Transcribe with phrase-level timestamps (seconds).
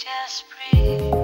[0.00, 1.19] Just breathe.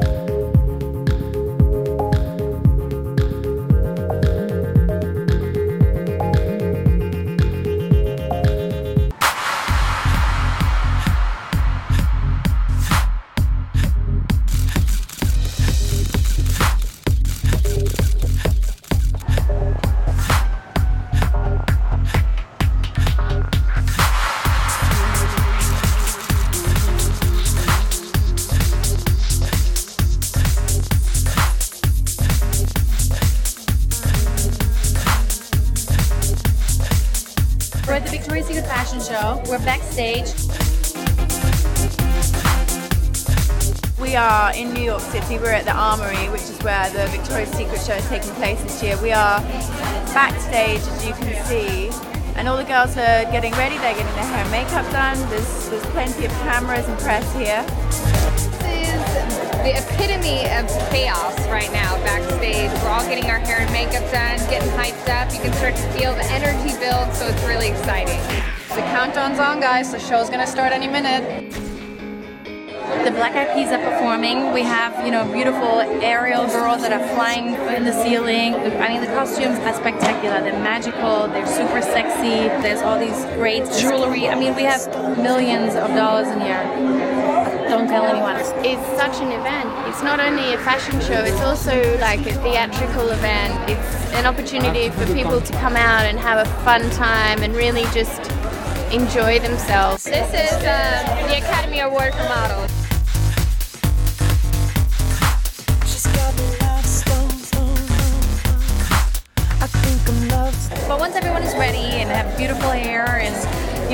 [45.01, 45.39] City.
[45.39, 48.83] We're at the Armory, which is where the Victoria's Secret show is taking place this
[48.83, 49.01] year.
[49.01, 49.41] We are
[50.13, 51.89] backstage, as you can see,
[52.37, 53.79] and all the girls are getting ready.
[53.79, 55.19] They're getting their hair and makeup done.
[55.31, 58.56] There's, there's plenty of cameras and press here.
[59.67, 62.71] This is the epitome of chaos right now backstage.
[62.83, 65.33] We're all getting our hair and makeup done, getting hyped up.
[65.33, 68.21] You can start to feel the energy build, so it's really exciting.
[68.69, 69.91] The countdown's on, guys.
[69.91, 71.53] The show's gonna start any minute
[73.05, 74.53] the Black Eyed Peas are performing.
[74.53, 78.55] We have, you know, beautiful aerial girls that are flying in the ceiling.
[78.55, 80.41] I mean, the costumes are spectacular.
[80.41, 81.29] They're magical.
[81.29, 82.49] They're super sexy.
[82.63, 84.29] There's all these great jewelry.
[84.29, 84.87] I mean, we have
[85.19, 87.46] millions of dollars in here.
[87.69, 88.37] Don't tell anyone.
[88.65, 89.69] It's such an event.
[89.89, 93.69] It's not only a fashion show, it's also like a theatrical event.
[93.69, 97.83] It's an opportunity for people to come out and have a fun time and really
[97.93, 98.21] just
[98.93, 100.05] enjoy themselves.
[100.05, 102.86] This is uh, the Academy Award for Models.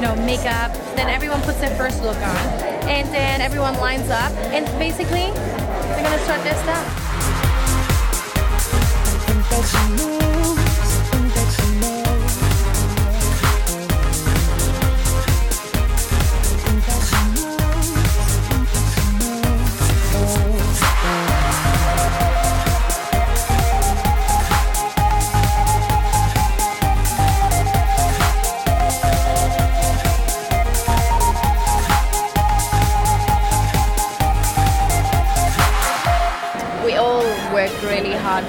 [0.03, 2.47] Know makeup, then everyone puts their first look on,
[2.91, 7.03] and then everyone lines up, and basically they're gonna start their stuff.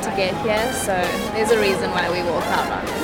[0.02, 0.94] To get here, so
[1.34, 3.03] there's a reason why we walk out on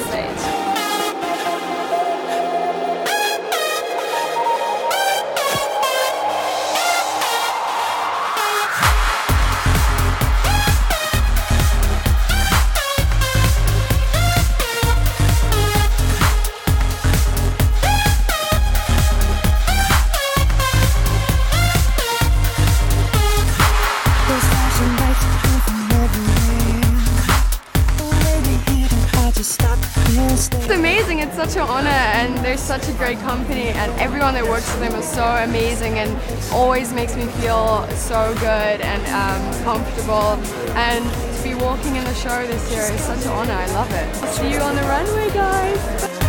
[31.46, 35.00] such an honor and they're such a great company and everyone that works with them
[35.00, 36.12] is so amazing and
[36.52, 40.35] always makes me feel so good and um, comfortable
[40.75, 41.03] and
[41.38, 43.53] to be walking in the show this year is such an honor.
[43.53, 44.22] I love it.
[44.22, 46.19] i See you on the runway guys!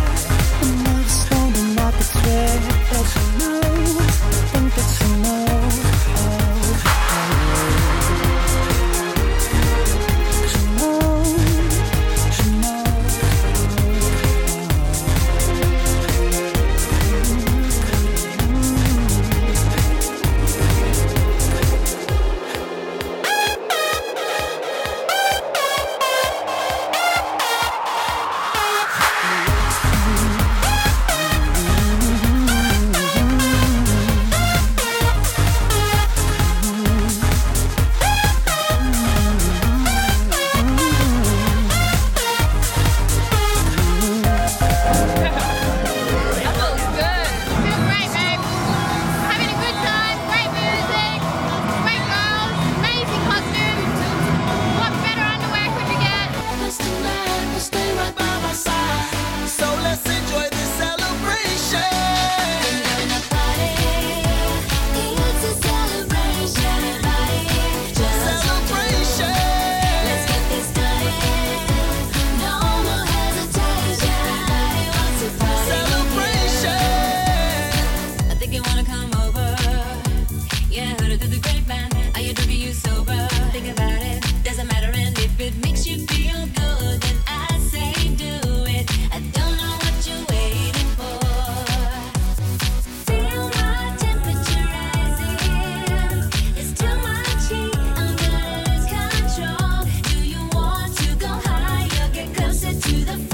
[1.03, 1.41] It's too
[102.91, 103.30] to the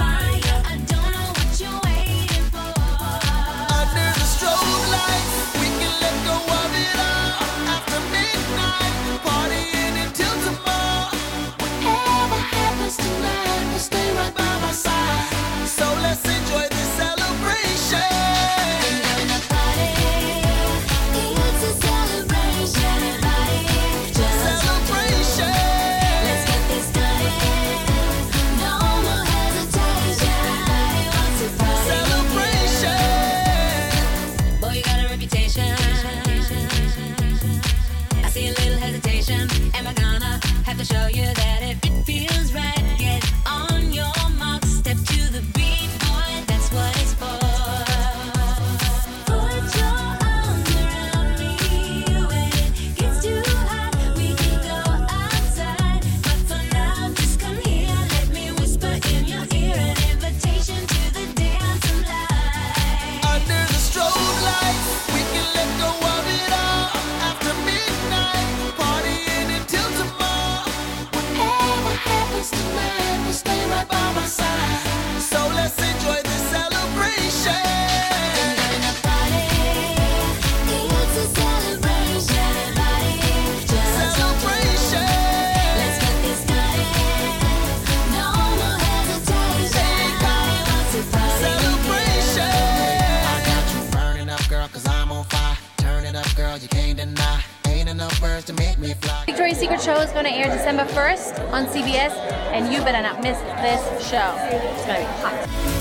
[99.78, 102.12] Victoria's show is going to air December 1st on CBS,
[102.52, 104.36] and you better not miss this show.
[104.40, 105.77] It's going to be hot.